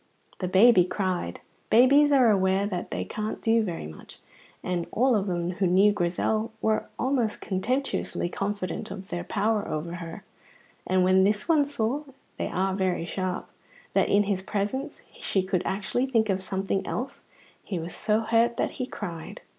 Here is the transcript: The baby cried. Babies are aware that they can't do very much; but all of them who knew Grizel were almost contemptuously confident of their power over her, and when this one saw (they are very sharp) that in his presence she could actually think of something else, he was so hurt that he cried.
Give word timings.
The 0.39 0.47
baby 0.47 0.83
cried. 0.83 1.41
Babies 1.69 2.11
are 2.11 2.31
aware 2.31 2.65
that 2.65 2.89
they 2.89 3.05
can't 3.05 3.39
do 3.39 3.61
very 3.61 3.85
much; 3.85 4.17
but 4.63 4.87
all 4.91 5.15
of 5.15 5.27
them 5.27 5.51
who 5.51 5.67
knew 5.67 5.91
Grizel 5.91 6.51
were 6.59 6.89
almost 6.97 7.39
contemptuously 7.39 8.27
confident 8.27 8.89
of 8.89 9.09
their 9.09 9.23
power 9.23 9.67
over 9.67 9.97
her, 9.97 10.23
and 10.87 11.03
when 11.03 11.23
this 11.23 11.47
one 11.47 11.65
saw 11.65 12.01
(they 12.37 12.47
are 12.47 12.73
very 12.73 13.05
sharp) 13.05 13.47
that 13.93 14.09
in 14.09 14.23
his 14.23 14.41
presence 14.41 15.03
she 15.19 15.43
could 15.43 15.61
actually 15.65 16.07
think 16.07 16.29
of 16.29 16.41
something 16.41 16.83
else, 16.87 17.21
he 17.63 17.77
was 17.77 17.93
so 17.93 18.21
hurt 18.21 18.57
that 18.57 18.71
he 18.81 18.87
cried. 18.87 19.41